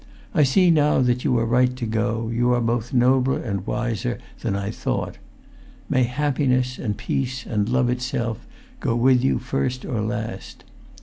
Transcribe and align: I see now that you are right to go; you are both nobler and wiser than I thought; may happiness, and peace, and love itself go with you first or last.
I 0.33 0.41
see 0.41 0.71
now 0.71 0.99
that 1.03 1.23
you 1.23 1.37
are 1.37 1.45
right 1.45 1.75
to 1.75 1.85
go; 1.85 2.31
you 2.33 2.53
are 2.55 2.59
both 2.59 2.91
nobler 2.91 3.39
and 3.39 3.67
wiser 3.67 4.17
than 4.39 4.55
I 4.55 4.71
thought; 4.71 5.19
may 5.89 6.05
happiness, 6.05 6.79
and 6.79 6.97
peace, 6.97 7.45
and 7.45 7.69
love 7.69 7.87
itself 7.87 8.47
go 8.79 8.95
with 8.95 9.23
you 9.23 9.37
first 9.37 9.85
or 9.85 10.01
last. 10.01 10.63